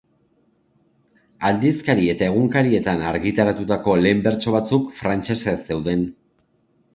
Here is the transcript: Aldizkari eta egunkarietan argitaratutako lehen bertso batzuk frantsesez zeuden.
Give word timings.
Aldizkari 1.49 2.07
eta 2.13 2.25
egunkarietan 2.29 3.03
argitaratutako 3.11 3.95
lehen 4.07 4.25
bertso 4.29 4.55
batzuk 4.57 4.89
frantsesez 5.03 5.57
zeuden. 5.69 6.03